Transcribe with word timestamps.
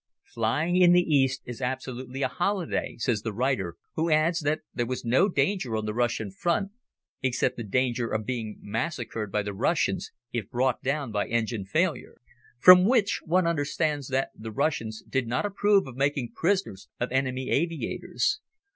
"Flying 0.23 0.77
in 0.77 0.93
the 0.93 1.03
East 1.15 1.43
is 1.45 1.61
absolutely 1.61 2.23
a 2.23 2.27
holiday," 2.27 2.95
says 2.97 3.21
the 3.21 3.31
writer, 3.31 3.75
who 3.93 4.09
adds 4.09 4.39
that 4.39 4.61
there 4.73 4.87
was 4.87 5.05
no 5.05 5.29
danger 5.29 5.77
on 5.77 5.85
the 5.85 5.93
Russian 5.93 6.31
front, 6.31 6.71
except 7.21 7.55
the 7.55 7.63
danger 7.63 8.07
of 8.07 8.25
being 8.25 8.57
massacred 8.61 9.31
by 9.31 9.43
the 9.43 9.53
Russians 9.53 10.11
if 10.33 10.49
brought 10.49 10.81
down 10.81 11.11
by 11.11 11.27
engine 11.27 11.65
failure. 11.65 12.19
From 12.57 12.85
which 12.85 13.21
one 13.25 13.45
understands 13.45 14.07
that 14.07 14.29
the 14.33 14.51
Russians 14.51 15.03
did 15.07 15.27
not 15.27 15.45
approve 15.45 15.85
of 15.85 15.95
making 15.97 16.31
prisoners 16.33 16.87
of 16.99 17.11
enemy 17.11 17.51
aviators. 17.51 18.39